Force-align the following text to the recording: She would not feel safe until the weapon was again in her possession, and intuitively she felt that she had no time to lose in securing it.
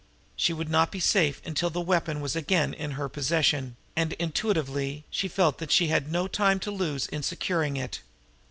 She 0.35 0.51
would 0.51 0.67
not 0.69 0.91
feel 0.91 0.99
safe 0.99 1.43
until 1.45 1.69
the 1.69 1.79
weapon 1.79 2.21
was 2.21 2.35
again 2.35 2.73
in 2.73 2.93
her 2.97 3.07
possession, 3.07 3.75
and 3.95 4.13
intuitively 4.13 5.05
she 5.11 5.27
felt 5.27 5.59
that 5.59 5.71
she 5.71 5.89
had 5.89 6.11
no 6.11 6.27
time 6.27 6.59
to 6.61 6.71
lose 6.71 7.05
in 7.05 7.21
securing 7.21 7.77
it. 7.77 7.99